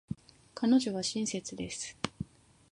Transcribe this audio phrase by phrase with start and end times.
[0.55, 1.95] 彼女は親切です。